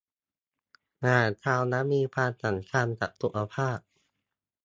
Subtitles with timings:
[1.03, 3.77] อาหารเช้านั้นมีความสำคัญกับสุขภาพ